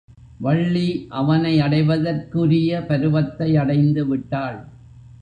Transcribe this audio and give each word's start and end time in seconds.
வள்ளி 0.41 1.07
அவனை 1.09 1.59
அடைவதற்குரிய 1.59 2.81
பருவத்தை 2.87 3.57
அடைந்து 3.57 4.07
விட்டாள். 4.07 4.59